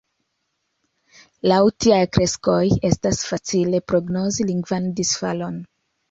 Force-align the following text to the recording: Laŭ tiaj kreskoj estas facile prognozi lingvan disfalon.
Laŭ 1.51 1.57
tiaj 1.83 1.99
kreskoj 2.15 2.61
estas 2.89 3.21
facile 3.31 3.81
prognozi 3.93 4.47
lingvan 4.53 4.89
disfalon. 5.01 5.61